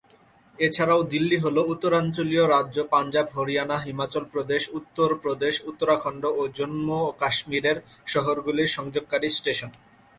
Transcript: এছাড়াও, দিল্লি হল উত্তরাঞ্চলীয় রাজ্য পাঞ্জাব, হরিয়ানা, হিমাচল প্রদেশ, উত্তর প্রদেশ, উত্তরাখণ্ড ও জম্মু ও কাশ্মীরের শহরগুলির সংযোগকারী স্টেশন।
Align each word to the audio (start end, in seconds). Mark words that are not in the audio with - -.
এছাড়াও, 0.59 1.01
দিল্লি 1.13 1.37
হল 1.37 1.57
উত্তরাঞ্চলীয় 1.73 2.45
রাজ্য 2.47 2.77
পাঞ্জাব, 2.93 3.27
হরিয়ানা, 3.35 3.77
হিমাচল 3.85 4.23
প্রদেশ, 4.33 4.61
উত্তর 4.79 5.09
প্রদেশ, 5.23 5.53
উত্তরাখণ্ড 5.69 6.23
ও 6.39 6.41
জম্মু 6.57 6.97
ও 7.07 7.09
কাশ্মীরের 7.21 7.77
শহরগুলির 8.07 8.73
সংযোগকারী 8.77 9.27
স্টেশন। 9.29 9.71